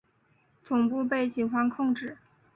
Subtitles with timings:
[0.63, 1.93] 总部被警方监控。